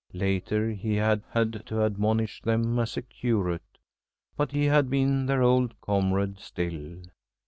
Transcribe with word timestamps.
Later 0.13 0.71
he 0.71 0.95
had 0.95 1.21
had 1.29 1.63
to 1.67 1.83
admonish 1.83 2.41
them 2.41 2.79
as 2.79 2.97
a 2.97 3.03
curate, 3.03 3.77
but 4.35 4.51
he 4.51 4.65
had 4.65 4.89
been 4.89 5.27
their 5.27 5.43
old 5.43 5.79
comrade 5.79 6.39
still. 6.39 7.03